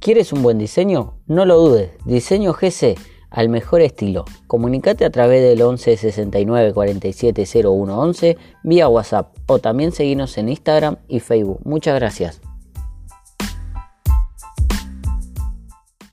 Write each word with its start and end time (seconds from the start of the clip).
¿Quieres 0.00 0.32
un 0.32 0.42
buen 0.42 0.58
diseño? 0.58 1.14
No 1.26 1.44
lo 1.44 1.56
dudes, 1.56 1.90
Diseño 2.04 2.52
GC 2.52 2.96
al 3.30 3.48
mejor 3.48 3.80
estilo. 3.80 4.24
Comunicate 4.46 5.04
a 5.04 5.10
través 5.10 5.42
del 5.42 5.60
11 5.60 5.96
69 5.96 6.72
47 6.72 7.44
01 7.64 8.12
vía 8.62 8.88
WhatsApp 8.88 9.34
o 9.46 9.58
también 9.58 9.90
seguinos 9.90 10.38
en 10.38 10.50
Instagram 10.50 10.98
y 11.08 11.18
Facebook. 11.18 11.60
Muchas 11.64 11.96
gracias. 11.96 12.40